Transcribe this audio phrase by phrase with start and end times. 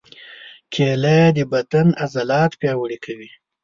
[0.73, 3.29] کېله د بدن عضلات پیاوړي کوي.